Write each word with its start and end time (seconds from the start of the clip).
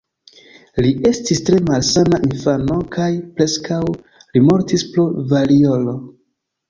Li 0.85 0.93
estis 1.09 1.41
tre 1.49 1.59
malsana 1.67 2.19
infano 2.29 2.79
kaj 2.97 3.09
preskaŭ 3.37 3.79
li 3.93 4.43
mortis 4.51 4.87
pro 4.95 5.07
variolo. 5.35 5.95